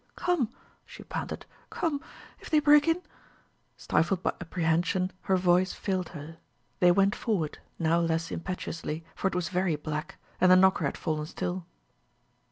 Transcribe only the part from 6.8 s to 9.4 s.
went forward, now less impetuously, for it